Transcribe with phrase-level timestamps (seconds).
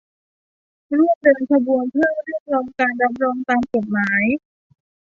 [0.97, 4.23] ร่วมเดินขบวนเพื่อเรียกร้องการรับรองตามกฎหมาย